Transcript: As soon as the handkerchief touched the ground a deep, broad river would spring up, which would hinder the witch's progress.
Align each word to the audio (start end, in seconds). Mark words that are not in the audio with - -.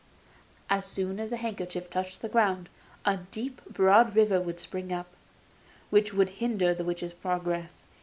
As 0.67 0.85
soon 0.85 1.19
as 1.19 1.29
the 1.29 1.37
handkerchief 1.37 1.87
touched 1.87 2.21
the 2.21 2.27
ground 2.27 2.69
a 3.05 3.17
deep, 3.17 3.61
broad 3.65 4.15
river 4.15 4.41
would 4.41 4.59
spring 4.59 4.91
up, 4.91 5.09
which 5.91 6.11
would 6.11 6.29
hinder 6.41 6.73
the 6.73 6.83
witch's 6.83 7.13
progress. 7.13 7.83